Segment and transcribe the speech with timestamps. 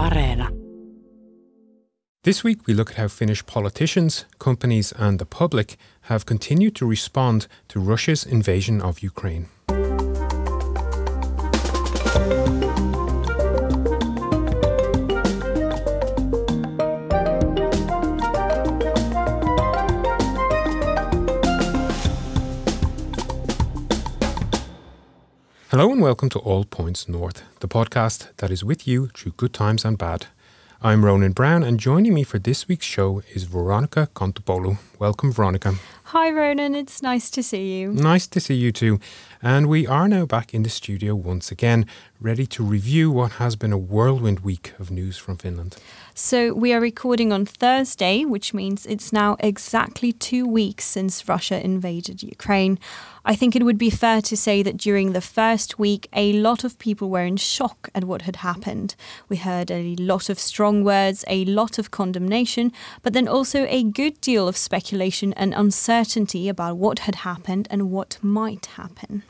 [0.00, 0.48] Areena.
[2.24, 6.86] This week, we look at how Finnish politicians, companies, and the public have continued to
[6.86, 9.48] respond to Russia's invasion of Ukraine.
[26.00, 29.84] And welcome to All Points North, the podcast that is with you through good times
[29.84, 30.28] and bad.
[30.80, 34.78] I'm Ronan Browne, and joining me for this week's show is Veronica Kontopoulou.
[34.98, 35.74] Welcome, Veronica.
[36.12, 36.74] Hi, Ronan.
[36.74, 37.92] It's nice to see you.
[37.92, 38.98] Nice to see you too.
[39.40, 41.86] And we are now back in the studio once again,
[42.20, 45.76] ready to review what has been a whirlwind week of news from Finland.
[46.12, 51.64] So, we are recording on Thursday, which means it's now exactly two weeks since Russia
[51.64, 52.78] invaded Ukraine.
[53.24, 56.64] I think it would be fair to say that during the first week, a lot
[56.64, 58.96] of people were in shock at what had happened.
[59.28, 63.84] We heard a lot of strong words, a lot of condemnation, but then also a
[63.84, 65.99] good deal of speculation and uncertainty
[66.48, 69.22] about what had happened and what might happen.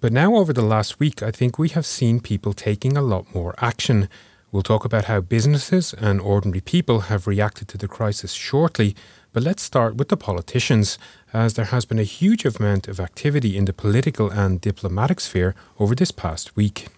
[0.00, 3.34] But now, over the last week, I think we have seen people taking a lot
[3.34, 4.08] more action.
[4.50, 8.94] We'll talk about how businesses and ordinary people have reacted to the crisis shortly,
[9.32, 10.98] but let's start with the politicians,
[11.32, 15.54] as there has been a huge amount of activity in the political and diplomatic sphere
[15.78, 16.88] over this past week.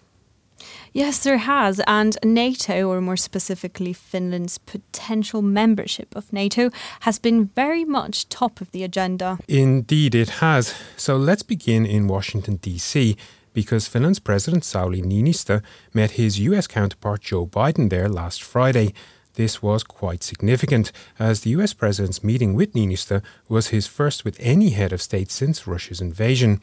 [0.93, 1.81] Yes, there has.
[1.87, 6.69] And NATO, or more specifically Finland's potential membership of NATO,
[7.01, 9.37] has been very much top of the agenda.
[9.47, 10.73] Indeed, it has.
[10.97, 13.15] So let's begin in Washington, D.C
[13.55, 15.61] because Finland's President Sauli Niinistö
[15.93, 18.93] met his US counterpart Joe Biden there last Friday.
[19.35, 24.37] This was quite significant, as the US president's meeting with Niinistö was his first with
[24.39, 26.61] any head of state since Russia's invasion.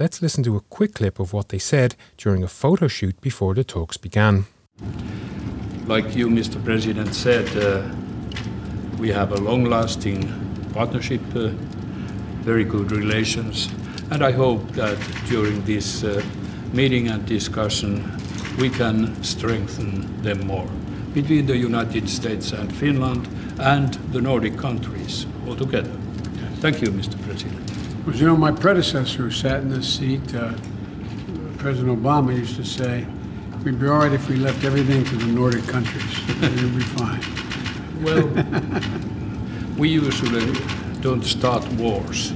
[0.00, 3.54] Let's listen to a quick clip of what they said during a photo shoot before
[3.54, 4.46] the talks began.
[5.86, 6.64] Like you, Mr.
[6.64, 7.82] President, said, uh,
[8.98, 10.32] we have a long lasting
[10.72, 11.48] partnership, uh,
[12.40, 13.68] very good relations
[14.10, 14.96] and I hope that
[15.28, 16.22] during this uh,
[16.72, 18.10] meeting and discussion,
[18.58, 20.70] we can strengthen them more
[21.12, 23.28] between the United States and Finland
[23.58, 25.92] and the Nordic countries altogether.
[26.62, 27.20] Thank you, Mr.
[27.26, 27.79] President.
[28.10, 30.52] Well, you know, my predecessor who sat in this seat, uh,
[31.58, 33.06] President Obama, used to say,
[33.64, 36.18] we'd be all right if we left everything to the Nordic countries.
[36.42, 37.22] And We'd be fine.
[38.02, 38.26] Well,
[39.78, 40.52] we usually
[41.00, 42.32] don't start wars.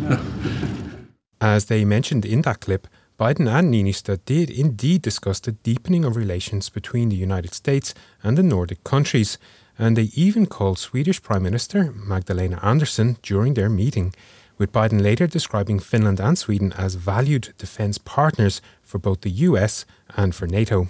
[1.41, 2.87] As they mentioned in that clip,
[3.19, 8.39] Biden and Niinistö did indeed discuss the deepening of relations between the United States and
[8.39, 9.39] the Nordic countries,
[9.77, 14.15] and they even called Swedish Prime Minister Magdalena Andersson during their meeting,
[14.59, 19.85] with Biden later describing Finland and Sweden as valued defense partners for both the US
[20.17, 20.89] and for NATO.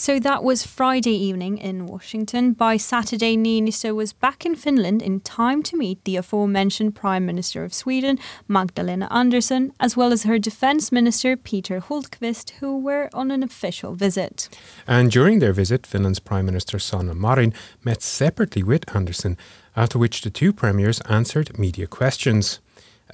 [0.00, 2.52] So that was Friday evening in Washington.
[2.52, 7.64] By Saturday, Niinistö was back in Finland in time to meet the aforementioned Prime Minister
[7.64, 8.16] of Sweden,
[8.46, 13.96] Magdalena Andersson, as well as her Defence Minister, Peter Hultqvist, who were on an official
[13.96, 14.48] visit.
[14.86, 19.36] And during their visit, Finland's Prime Minister Sanna Marin met separately with Andersson,
[19.74, 22.60] after which the two premiers answered media questions.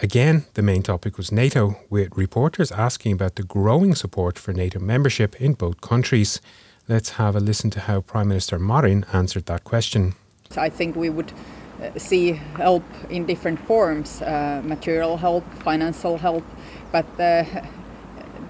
[0.00, 4.80] Again, the main topic was NATO, with reporters asking about the growing support for NATO
[4.80, 6.40] membership in both countries.
[6.88, 10.14] Let's have a listen to how Prime Minister Marin answered that question.
[10.56, 11.32] I think we would
[11.80, 16.44] uh, see help in different forms uh, material help, financial help,
[16.90, 17.46] but the,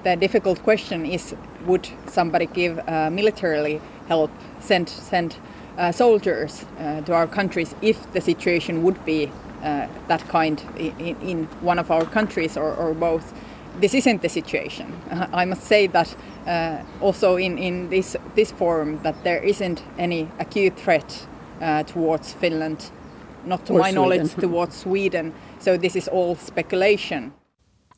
[0.02, 1.34] the difficult question is
[1.66, 5.36] would somebody give uh, militarily help, send, send
[5.76, 9.30] uh, soldiers uh, to our countries if the situation would be uh,
[10.08, 13.32] that kind in, in, one of our countries or, or both?
[13.80, 14.86] This isn't the situation.
[15.32, 16.14] I must say that
[16.46, 21.26] uh, also in, in this, this forum that there isn't any acute threat
[21.60, 22.90] uh, towards Finland,
[23.44, 24.02] not to or my Sweden.
[24.02, 25.32] knowledge, towards Sweden.
[25.58, 27.32] So this is all speculation.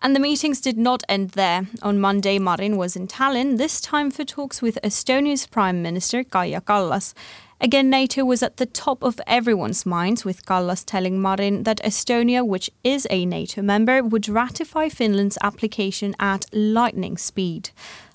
[0.03, 1.67] And the meetings did not end there.
[1.83, 6.61] On Monday, Marin was in Tallinn, this time for talks with Estonia's Prime Minister Kaja
[6.61, 7.15] Kallas.
[7.61, 12.47] Again, NATO was at the top of everyone's minds, with Kallas telling Marin that Estonia,
[12.47, 17.71] which is a NATO member, would ratify Finland's application at lightning speed.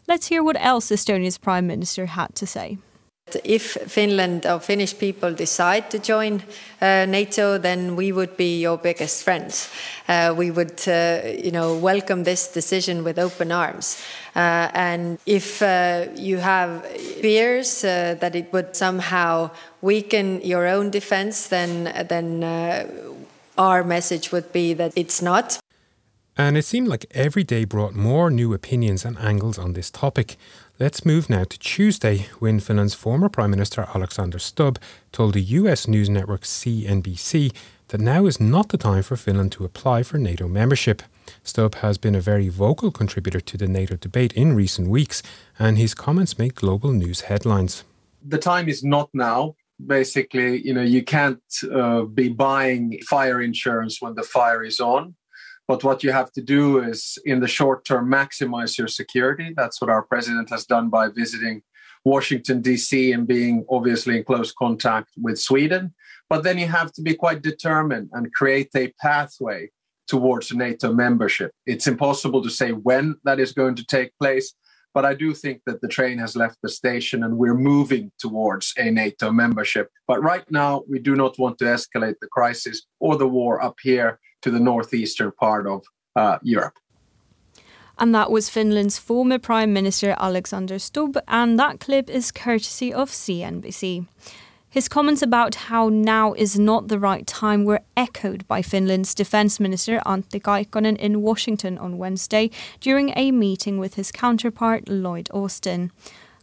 [0.08, 2.78] Let's hear what else Estonia's Prime Minister had to say.
[3.44, 6.42] If Finland or Finnish people decide to join
[6.82, 9.70] uh, NATO, then we would be your biggest friends.
[10.08, 14.02] Uh, we would, uh, you know, welcome this decision with open arms.
[14.36, 16.86] Uh, and if uh, you have
[17.22, 19.50] fears uh, that it would somehow
[19.82, 22.44] weaken your own defense, then then
[23.58, 25.60] our message would be that it's not.
[26.38, 30.38] And it seemed like every day brought more new opinions and angles on this topic.
[30.82, 34.80] Let's move now to Tuesday when Finland's former Prime Minister Alexander Stubb
[35.12, 37.54] told the US news network CNBC
[37.90, 41.04] that now is not the time for Finland to apply for NATO membership.
[41.44, 45.22] Stubb has been a very vocal contributor to the NATO debate in recent weeks,
[45.60, 47.84] and his comments make global news headlines.
[48.28, 49.54] The time is not now.
[49.86, 55.14] Basically, you know, you can't uh, be buying fire insurance when the fire is on.
[55.68, 59.54] But what you have to do is, in the short term, maximize your security.
[59.56, 61.62] That's what our president has done by visiting
[62.04, 65.94] Washington, D.C., and being obviously in close contact with Sweden.
[66.30, 69.70] But then you have to be quite determined and create a pathway
[70.08, 71.52] towards NATO membership.
[71.66, 74.54] It's impossible to say when that is going to take place,
[74.94, 78.74] but I do think that the train has left the station and we're moving towards
[78.78, 79.90] a NATO membership.
[80.08, 83.76] But right now, we do not want to escalate the crisis or the war up
[83.82, 85.84] here to the northeastern part of
[86.16, 86.76] uh, Europe.
[87.98, 93.12] And that was Finland's former Prime Minister Alexander Stubb, and that clip is courtesy of
[93.12, 94.08] CNBC.
[94.72, 99.60] His comments about how now is not the right time were echoed by Finland's Defence
[99.60, 102.50] Minister Antti Kaikkonen in Washington on Wednesday
[102.80, 105.92] during a meeting with his counterpart Lloyd Austin.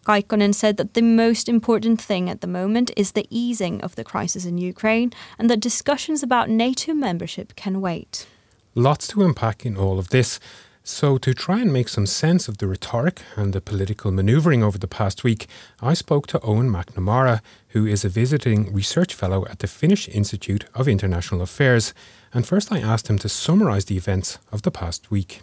[0.09, 4.05] Kaikkonen said that the most important thing at the moment is the easing of the
[4.05, 8.27] crisis in Ukraine and that discussions about NATO membership can wait.
[8.75, 10.41] Lots to unpack in all of this.
[10.83, 14.79] So, to try and make some sense of the rhetoric and the political manoeuvring over
[14.79, 15.47] the past week,
[15.83, 17.43] I spoke to Owen McNamara,
[17.75, 21.93] who is a visiting research fellow at the Finnish Institute of International Affairs.
[22.33, 25.43] And first, I asked him to summarise the events of the past week.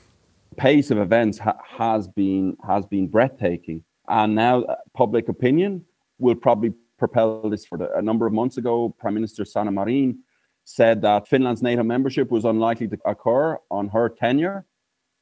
[0.58, 3.84] Pace of events ha- has been has been breathtaking.
[4.08, 5.86] And now uh, public opinion
[6.20, 8.96] will probably propel this for a number of months ago.
[9.00, 10.20] Prime Minister Sanna Marin
[10.64, 14.66] said that Finland's NATO membership was unlikely to occur on her tenure.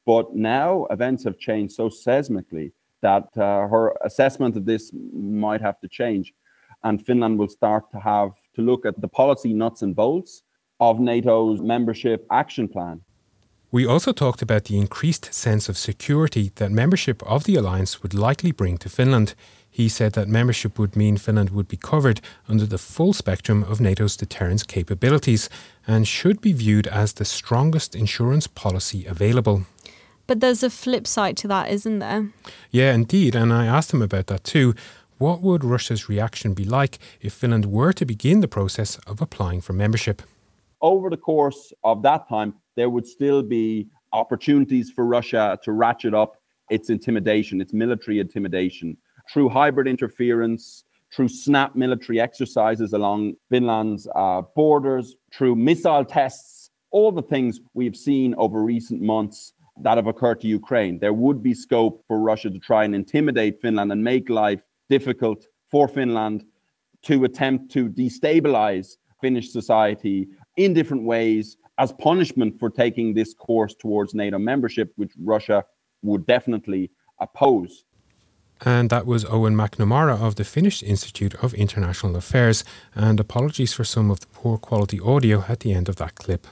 [0.06, 5.80] But now events have changed so seismically that uh, her assessment of this might have
[5.80, 6.32] to change.
[6.82, 10.42] And Finland will start to have to look at the policy nuts and bolts
[10.80, 13.00] of NATO's membership action plan.
[13.74, 18.14] We also talked about the increased sense of security that membership of the alliance would
[18.14, 19.34] likely bring to Finland.
[19.68, 23.80] He said that membership would mean Finland would be covered under the full spectrum of
[23.80, 25.50] NATO's deterrence capabilities
[25.88, 29.62] and should be viewed as the strongest insurance policy available.
[30.28, 32.28] But there's a flip side to that, isn't there?
[32.70, 33.34] Yeah, indeed.
[33.34, 34.74] And I asked him about that too.
[35.18, 39.62] What would Russia's reaction be like if Finland were to begin the process of applying
[39.62, 40.22] for membership?
[40.80, 46.14] Over the course of that time, there would still be opportunities for Russia to ratchet
[46.14, 46.36] up
[46.70, 48.96] its intimidation, its military intimidation,
[49.32, 57.12] through hybrid interference, through snap military exercises along Finland's uh, borders, through missile tests, all
[57.12, 60.98] the things we've seen over recent months that have occurred to Ukraine.
[60.98, 65.46] There would be scope for Russia to try and intimidate Finland and make life difficult
[65.70, 66.44] for Finland
[67.02, 73.74] to attempt to destabilize Finnish society in different ways as punishment for taking this course
[73.74, 75.64] towards NATO membership, which Russia
[76.02, 76.90] would definitely
[77.20, 77.84] oppose.
[78.60, 82.64] And that was Owen McNamara of the Finnish Institute of International Affairs.
[82.94, 86.46] And apologies for some of the poor quality audio at the end of that clip.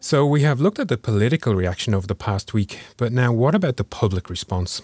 [0.00, 3.54] So we have looked at the political reaction over the past week, but now what
[3.54, 4.82] about the public response?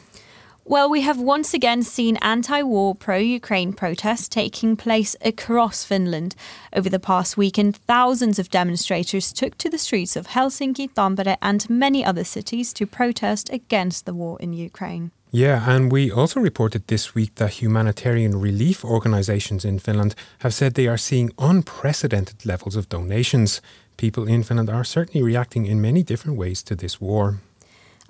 [0.71, 6.35] Well, we have once again seen anti war, pro Ukraine protests taking place across Finland.
[6.75, 11.39] Over the past week, and thousands of demonstrators took to the streets of Helsinki, Tampere,
[11.41, 15.11] and many other cities to protest against the war in Ukraine.
[15.31, 20.75] Yeah, and we also reported this week that humanitarian relief organizations in Finland have said
[20.75, 23.63] they are seeing unprecedented levels of donations.
[23.97, 27.39] People in Finland are certainly reacting in many different ways to this war.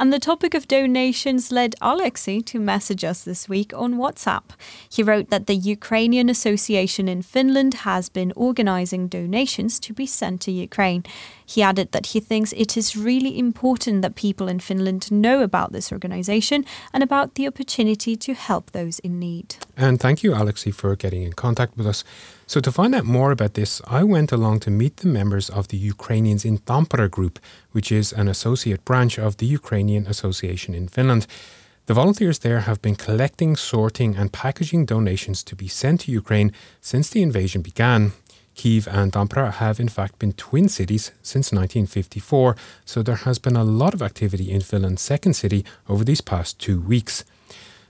[0.01, 4.45] And the topic of donations led Alexei to message us this week on WhatsApp.
[4.89, 10.41] He wrote that the Ukrainian Association in Finland has been organising donations to be sent
[10.43, 11.03] to Ukraine.
[11.49, 15.73] He added that he thinks it is really important that people in Finland know about
[15.73, 19.57] this organisation and about the opportunity to help those in need.
[19.75, 22.05] And thank you, Alexei, for getting in contact with us.
[22.47, 25.69] So, to find out more about this, I went along to meet the members of
[25.69, 27.39] the Ukrainians in Tampere group,
[27.73, 31.27] which is an associate branch of the Ukrainian Association in Finland.
[31.87, 36.53] The volunteers there have been collecting, sorting, and packaging donations to be sent to Ukraine
[36.83, 38.13] since the invasion began.
[38.59, 43.57] Kiev and Tampere have in fact been twin cities since 1954, so there has been
[43.57, 47.25] a lot of activity in Finland's second city over these past two weeks.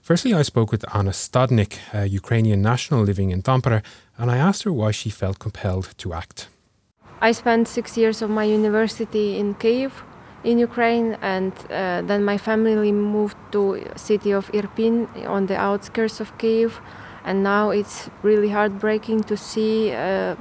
[0.02, 3.82] Firstly, I spoke with Anna Stadnik, a Ukrainian national living in Tampere,
[4.18, 6.48] and I asked her why she felt compelled to act.
[7.20, 9.92] I spent six years of my university in Kiev,
[10.44, 16.20] in Ukraine, and uh, then my family moved to city of Irpin on the outskirts
[16.20, 16.80] of Kiev,
[17.24, 19.92] and now it's really heartbreaking to see.
[19.92, 20.36] Uh,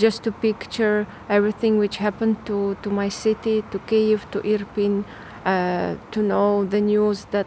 [0.00, 5.04] just to picture everything which happened to, to my city, to Kiev, to Irpin,
[5.44, 7.46] uh, to know the news that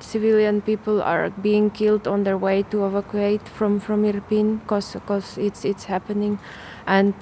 [0.00, 5.64] civilian people are being killed on their way to evacuate from, from Irpin because it's,
[5.64, 6.38] it's happening.
[6.86, 7.14] And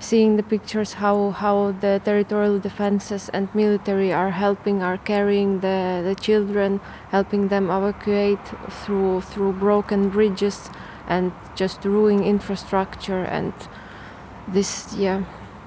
[0.00, 6.02] seeing the pictures how, how the territorial defenses and military are helping, are carrying the,
[6.04, 6.80] the children,
[7.10, 10.70] helping them evacuate through, through broken bridges
[11.08, 13.52] and just ruining infrastructure and
[14.46, 15.24] this yeah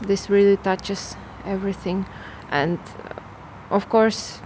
[0.07, 2.05] this really touches everything.
[2.49, 4.39] And uh, of course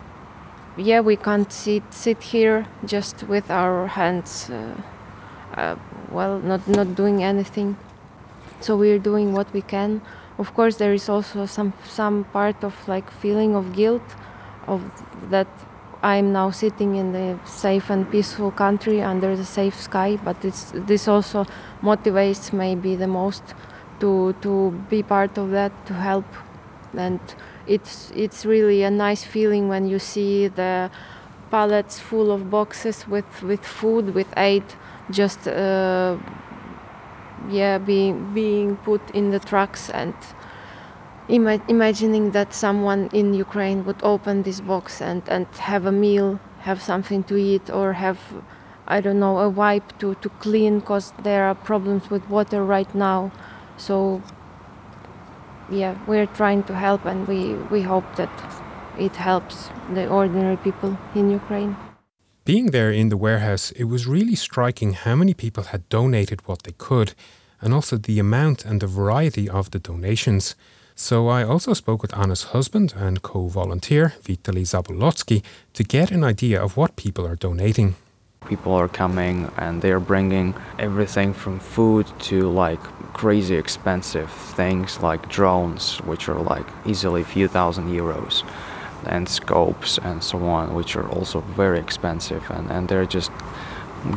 [0.77, 4.81] yeah we can't sit sit here just with our hands uh,
[5.55, 5.75] uh,
[6.11, 7.77] well not not doing anything.
[8.61, 10.01] So we're doing what we can.
[10.37, 14.15] Of course there is also some some part of like feeling of guilt
[14.67, 14.81] of
[15.29, 15.47] that
[16.05, 21.07] I'm now sitting in the safe and peaceful country under the safe sky, but this
[21.07, 21.47] also
[21.81, 23.55] motivates maybe the most
[24.01, 26.25] to to be part of that, to help,
[26.95, 27.19] and
[27.65, 30.91] it's it's really a nice feeling when you see the
[31.49, 34.63] pallets full of boxes with with food, with aid,
[35.09, 36.17] just uh,
[37.49, 40.13] yeah being being put in the trucks and
[41.27, 46.39] Ima- imagining that someone in Ukraine would open this box and, and have a meal,
[46.59, 48.19] have something to eat, or have,
[48.87, 52.93] I don't know, a wipe to, to clean because there are problems with water right
[52.93, 53.31] now.
[53.77, 54.21] So,
[55.69, 58.29] yeah, we're trying to help and we, we hope that
[58.99, 61.75] it helps the ordinary people in Ukraine.
[62.45, 66.61] Being there in the warehouse, it was really striking how many people had donated what
[66.61, 67.15] they could,
[67.59, 70.55] and also the amount and the variety of the donations.
[70.97, 76.23] So I also spoke with Anna's husband and co volunteer, Vitaly Zabolotsky, to get an
[76.23, 77.95] idea of what people are donating.
[78.47, 82.79] People are coming and they're bringing everything from food to like
[83.11, 88.47] crazy expensive things like drones, which are like easily a few thousand euros,
[89.05, 92.49] and scopes and so on, which are also very expensive.
[92.49, 93.31] And, and they're just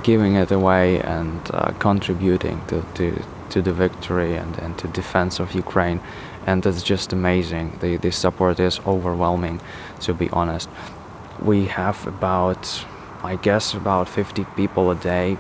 [0.05, 3.21] giving it away and uh, contributing to, to,
[3.51, 6.01] to the victory and, and to defense of Ukraine
[6.47, 7.79] and it's just amazing.
[7.81, 9.61] The, the support is overwhelming,
[10.01, 10.69] to be honest.
[11.41, 12.85] We have about,
[13.23, 15.37] I guess, about 50 people a day,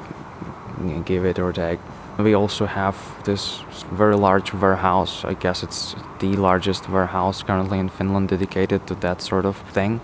[1.05, 1.81] give it or take.
[2.19, 3.61] We also have this
[3.93, 5.25] very large warehouse.
[5.25, 10.00] I guess it's the largest warehouse currently in Finland dedicated to that sort of thing.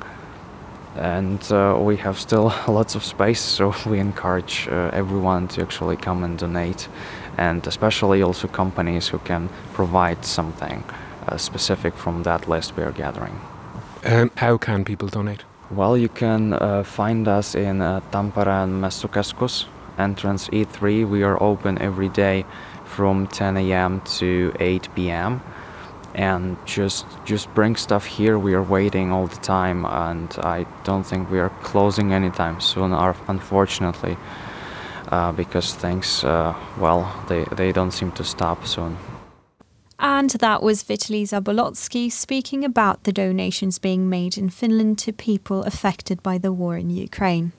[0.97, 5.97] And uh, we have still lots of space, so we encourage uh, everyone to actually
[5.97, 6.89] come and donate
[7.39, 10.85] and especially also companies who can provide something
[11.29, 13.41] uh, specific from that list we are gathering.
[14.37, 15.45] How can people donate?
[15.71, 19.65] Well, you can uh, find us in uh, Tampere and Messukeskus,
[19.99, 21.09] entrance E3.
[21.09, 22.45] We are open every day
[22.85, 24.03] from 10 a.m.
[24.19, 25.41] to 8 p.m.
[26.15, 28.39] And just just bring stuff here.
[28.39, 32.93] We are waiting all the time, and I don't think we are closing anytime soon.
[32.93, 34.17] Unfortunately,
[35.15, 38.97] uh, because things, uh, well, they, they don't seem to stop soon.
[39.99, 45.63] And that was Vitaly Zabolotsky speaking about the donations being made in Finland to people
[45.63, 47.53] affected by the war in Ukraine.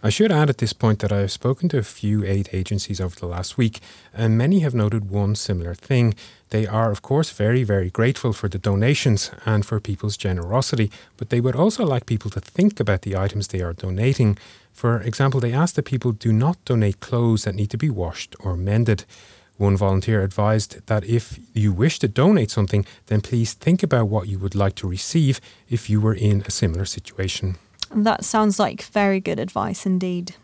[0.00, 3.00] I should add at this point that I have spoken to a few aid agencies
[3.00, 3.80] over the last week,
[4.14, 6.14] and many have noted one similar thing.
[6.50, 11.30] They are, of course, very, very grateful for the donations and for people's generosity, but
[11.30, 14.38] they would also like people to think about the items they are donating.
[14.72, 18.36] For example, they ask that people do not donate clothes that need to be washed
[18.38, 19.04] or mended.
[19.56, 24.28] One volunteer advised that if you wish to donate something, then please think about what
[24.28, 27.56] you would like to receive if you were in a similar situation.
[27.94, 30.34] That sounds like very good advice indeed.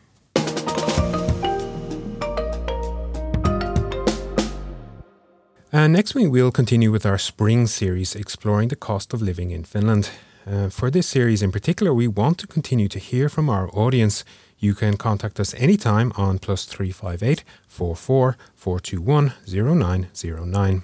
[5.73, 9.65] And next week, we'll continue with our spring series exploring the cost of living in
[9.65, 10.09] Finland.
[10.47, 14.25] Uh, for this series in particular, we want to continue to hear from our audience.
[14.59, 20.83] You can contact us anytime on plus 358 44 421 0909.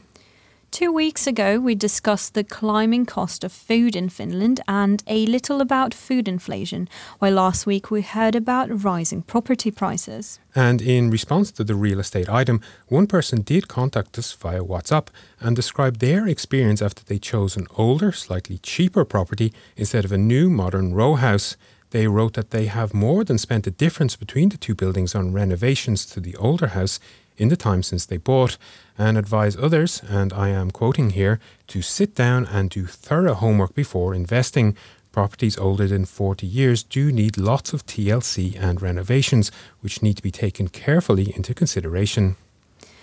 [0.71, 5.61] Two weeks ago, we discussed the climbing cost of food in Finland and a little
[5.61, 10.39] about food inflation, while last week we heard about rising property prices.
[10.55, 15.09] And in response to the real estate item, one person did contact us via WhatsApp
[15.41, 20.19] and describe their experience after they chose an older, slightly cheaper property instead of a
[20.19, 21.57] new modern row house.
[21.91, 25.33] They wrote that they have more than spent the difference between the two buildings on
[25.33, 27.01] renovations to the older house
[27.41, 28.59] in the time since they bought
[28.99, 33.75] and advise others, and I am quoting here, to sit down and do thorough homework
[33.75, 34.77] before investing.
[35.11, 40.23] Properties older than 40 years do need lots of TLC and renovations, which need to
[40.23, 42.37] be taken carefully into consideration.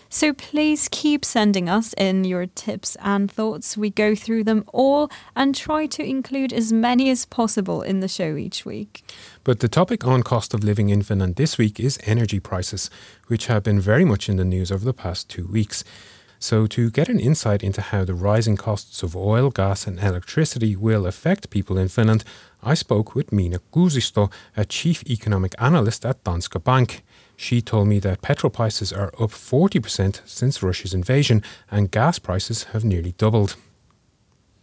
[0.10, 3.78] So please keep sending us in your tips and thoughts.
[3.78, 8.08] We go through them all and try to include as many as possible in the
[8.08, 9.04] show each week.
[9.44, 12.90] But the topic on cost of living in Finland this week is energy prices,
[13.28, 15.84] which have been very much in the news over the past two weeks.
[16.40, 20.76] So, to get an insight into how the rising costs of oil, gas, and electricity
[20.76, 22.24] will affect people in Finland,
[22.62, 27.04] I spoke with Minna Kuusisto, a chief economic analyst at Danske Bank.
[27.40, 32.64] She told me that petrol prices are up 40% since Russia's invasion and gas prices
[32.74, 33.56] have nearly doubled.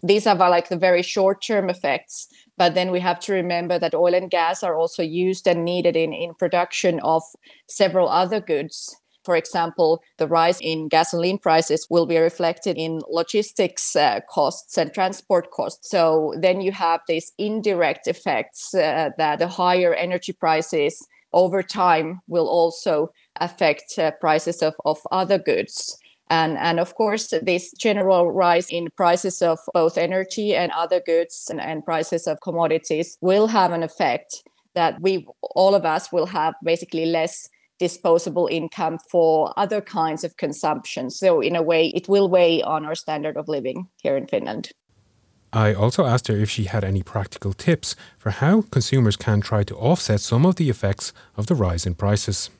[0.02, 2.26] These are like the very short term effects.
[2.58, 5.96] But then we have to remember that oil and gas are also used and needed
[5.96, 7.22] in, in production of
[7.68, 8.96] several other goods.
[9.24, 14.92] For example, the rise in gasoline prices will be reflected in logistics uh, costs and
[14.92, 15.88] transport costs.
[15.90, 22.20] So then you have these indirect effects uh, that the higher energy prices over time
[22.26, 23.10] will also
[23.40, 25.98] affect uh, prices of, of other goods.
[26.30, 31.48] And, and of course, this general rise in prices of both energy and other goods
[31.50, 34.42] and, and prices of commodities will have an effect
[34.74, 37.48] that we, all of us, will have basically less
[37.78, 41.10] disposable income for other kinds of consumption.
[41.10, 44.70] So, in a way, it will weigh on our standard of living here in Finland.
[45.54, 49.62] I also asked her if she had any practical tips for how consumers can try
[49.62, 52.50] to offset some of the effects of the rise in prices.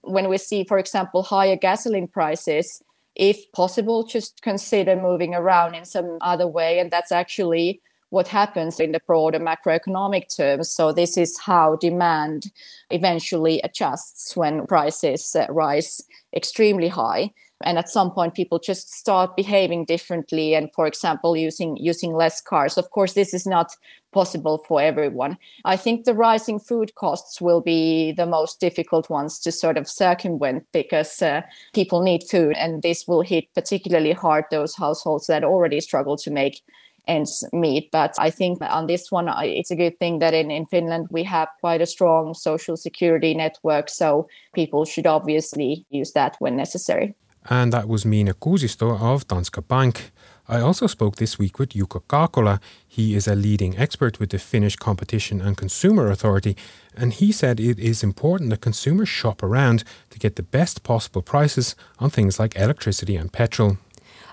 [0.00, 2.82] When we see, for example, higher gasoline prices,
[3.14, 6.78] if possible, just consider moving around in some other way.
[6.78, 10.70] And that's actually what happens in the broader macroeconomic terms.
[10.70, 12.50] So, this is how demand
[12.90, 16.00] eventually adjusts when prices rise
[16.34, 21.76] extremely high and at some point people just start behaving differently and for example using
[21.76, 23.74] using less cars of course this is not
[24.12, 29.38] possible for everyone i think the rising food costs will be the most difficult ones
[29.38, 31.42] to sort of circumvent because uh,
[31.74, 36.30] people need food and this will hit particularly hard those households that already struggle to
[36.30, 36.62] make
[37.06, 37.90] ends meet.
[37.90, 41.22] But I think on this one, it's a good thing that in, in Finland we
[41.24, 43.88] have quite a strong social security network.
[43.88, 47.14] So people should obviously use that when necessary
[47.48, 50.10] and that was Minna Kuusisto of Danske Bank.
[50.48, 52.60] I also spoke this week with Jukka Kaakola.
[52.86, 56.56] He is a leading expert with the Finnish Competition and Consumer Authority,
[56.96, 61.22] and he said it is important that consumers shop around to get the best possible
[61.22, 63.76] prices on things like electricity and petrol.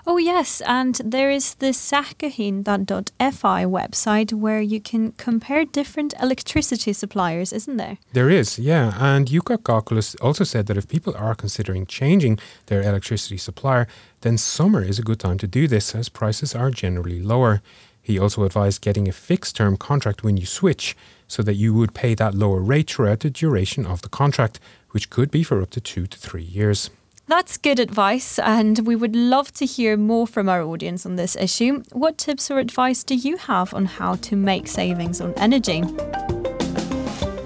[0.08, 7.52] Oh, yes, and there is the sähköhinta.fi website where you can compare different electricity suppliers,
[7.52, 7.98] isn't there?
[8.12, 8.94] There is, yeah.
[9.00, 13.88] And Jukka Kaakola also said that if people are considering changing their electricity supplier,
[14.20, 17.60] then summer is a good time to do this as prices are generally lower.
[18.00, 21.94] He also advised getting a fixed term contract when you switch so that you would
[21.94, 24.60] pay that lower rate throughout the duration of the contract,
[24.92, 26.90] which could be for up to two to three years.
[27.28, 31.34] That's good advice, and we would love to hear more from our audience on this
[31.34, 31.82] issue.
[31.90, 35.82] What tips or advice do you have on how to make savings on energy?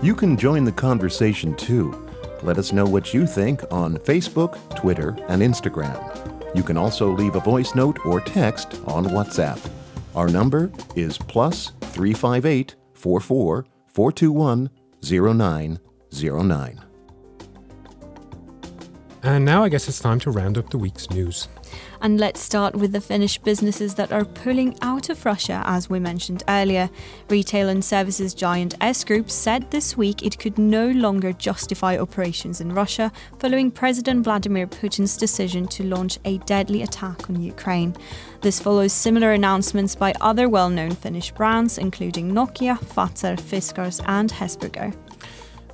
[0.03, 2.07] You can join the conversation too.
[2.43, 5.97] Let us know what you think on Facebook, Twitter, and Instagram.
[6.55, 9.59] You can also leave a voice note or text on WhatsApp.
[10.15, 14.69] Our number is plus 358 44 421
[15.03, 16.90] 0909.
[19.23, 21.49] And now I guess it's time to round up the week's news.
[22.01, 26.01] And let's start with the Finnish businesses that are pulling out of Russia, as we
[26.01, 26.89] mentioned earlier.
[27.29, 32.63] Retail and services giant S Group said this week it could no longer justify operations
[32.63, 37.95] in Russia following President Vladimir Putin's decision to launch a deadly attack on Ukraine.
[38.41, 44.31] This follows similar announcements by other well known Finnish brands, including Nokia, Fazer, Fiskars, and
[44.31, 44.95] Hesburger.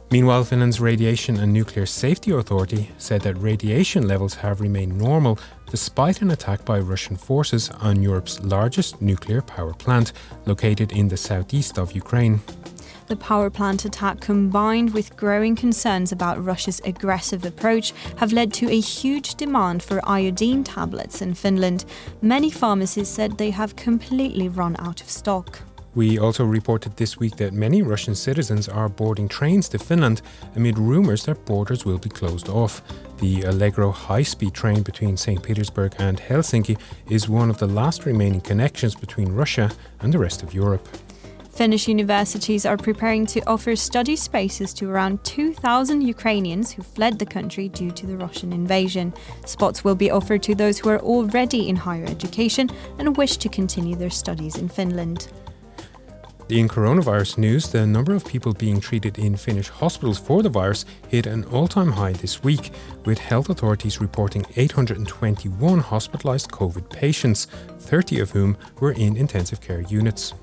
[0.08, 5.36] Meanwhile, Finland's Radiation and Nuclear Safety Authority said that radiation levels have remained normal
[5.68, 10.12] despite an attack by Russian forces on Europe's largest nuclear power plant,
[10.46, 12.40] located in the southeast of Ukraine.
[13.08, 18.68] The power plant attack, combined with growing concerns about Russia's aggressive approach, have led to
[18.68, 21.84] a huge demand for iodine tablets in Finland.
[22.22, 25.60] Many pharmacies said they have completely run out of stock.
[25.96, 30.20] We also reported this week that many Russian citizens are boarding trains to Finland
[30.54, 32.82] amid rumors that borders will be closed off.
[33.16, 35.42] The Allegro high speed train between St.
[35.42, 36.78] Petersburg and Helsinki
[37.08, 40.86] is one of the last remaining connections between Russia and the rest of Europe.
[41.50, 47.24] Finnish universities are preparing to offer study spaces to around 2,000 Ukrainians who fled the
[47.24, 49.14] country due to the Russian invasion.
[49.46, 53.48] Spots will be offered to those who are already in higher education and wish to
[53.48, 55.28] continue their studies in Finland.
[56.48, 60.84] In coronavirus news, the number of people being treated in Finnish hospitals for the virus
[61.08, 62.70] hit an all time high this week,
[63.04, 67.46] with health authorities reporting 821 hospitalized COVID patients,
[67.80, 70.34] 30 of whom were in intensive care units.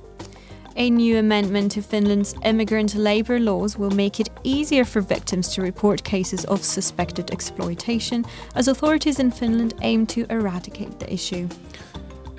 [0.75, 5.61] A new amendment to Finland's immigrant labour laws will make it easier for victims to
[5.61, 11.47] report cases of suspected exploitation, as authorities in Finland aim to eradicate the issue.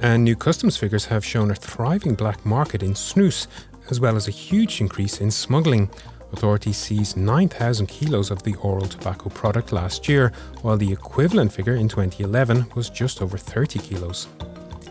[0.04, 3.46] And new customs figures have shown a thriving black market in snus,
[3.88, 5.88] as well as a huge increase in smuggling.
[6.30, 11.76] Authorities seized 9,000 kilos of the oral tobacco product last year, while the equivalent figure
[11.76, 14.28] in 2011 was just over 30 kilos.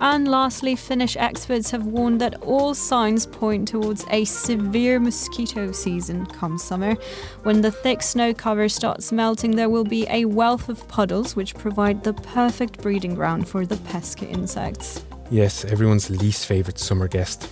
[0.01, 6.25] And lastly, Finnish experts have warned that all signs point towards a severe mosquito season
[6.25, 6.95] come summer.
[7.43, 11.55] When the thick snow cover starts melting, there will be a wealth of puddles which
[11.55, 15.03] provide the perfect breeding ground for the pesky insects.
[15.29, 17.49] Yes, everyone's least favourite summer guest.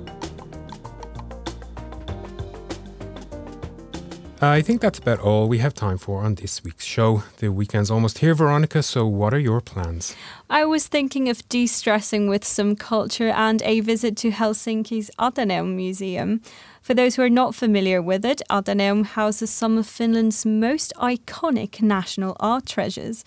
[4.41, 7.23] Uh, I think that's about all we have time for on this week's show.
[7.37, 10.13] The weekend's almost here, Veronica, so what are your plans?
[10.49, 15.77] I was thinking of de stressing with some culture and a visit to Helsinki's Ateneum
[15.77, 16.41] Museum.
[16.81, 21.81] For those who are not familiar with it, Ateneum houses some of Finland's most iconic
[21.81, 23.23] national art treasures.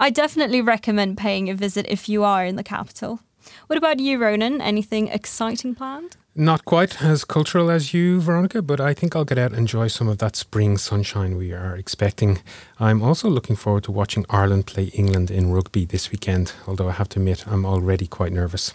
[0.00, 3.20] I definitely recommend paying a visit if you are in the capital.
[3.68, 4.60] What about you, Ronan?
[4.60, 6.16] Anything exciting planned?
[6.36, 9.88] Not quite as cultural as you, Veronica, but I think I'll get out and enjoy
[9.88, 12.38] some of that spring sunshine we are expecting.
[12.78, 16.92] I'm also looking forward to watching Ireland play England in rugby this weekend, although I
[16.92, 18.72] have to admit I'm already quite nervous.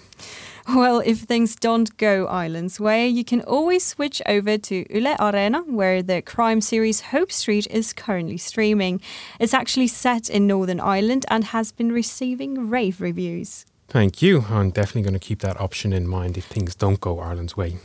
[0.67, 5.65] Well, if things don't go Ireland's way, you can always switch over to Yle Areena,
[5.65, 8.99] where the crime series Hope Street is currently streaming.
[9.39, 13.65] It's actually set in Northern Ireland and has been receiving rave reviews.
[13.87, 14.45] Thank you.
[14.49, 17.77] I'm definitely going to keep that option in mind if things don't go Ireland's way.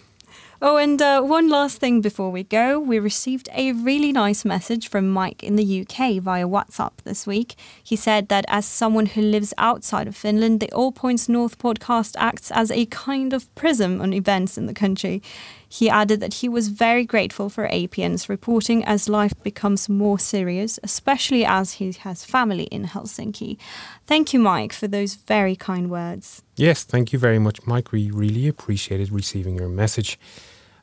[0.63, 2.79] Oh, and uh, one last thing before we go.
[2.79, 7.55] We received a really nice message from Mike in the UK via WhatsApp this week.
[7.83, 12.15] He said that as someone who lives outside of Finland, the All Points North podcast
[12.19, 15.23] acts as a kind of prism on events in the country.
[15.67, 20.79] He added that he was very grateful for APN's reporting as life becomes more serious,
[20.83, 23.57] especially as he has family in Helsinki.
[24.07, 26.43] Thank you, Mike, for those very kind words.
[26.61, 27.91] Yes, thank you very much, Mike.
[27.91, 30.19] We really appreciated receiving your message.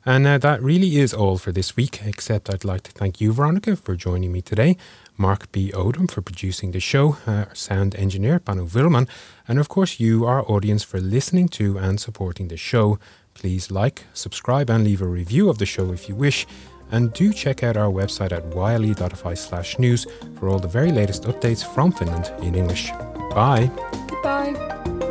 [0.04, 3.32] And uh, that really is all for this week, except I'd like to thank you,
[3.32, 4.76] Veronica, for joining me today,
[5.16, 5.70] Mark B.
[5.70, 9.06] Odom for producing the show, uh, sound engineer Panu Willman,
[9.46, 12.98] and of course you, our audience, for listening to and supporting the show.
[13.34, 16.44] Please like, subscribe, and leave a review of the show if you wish.
[16.90, 20.08] And do check out our website at yle.fi slash news
[20.40, 22.90] for all the very latest updates from Finland in English.
[23.30, 23.70] Bye.
[24.08, 25.07] Goodbye.